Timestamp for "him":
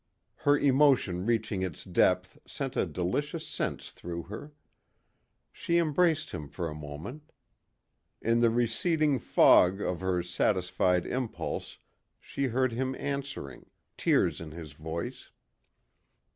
6.31-6.49, 12.71-12.95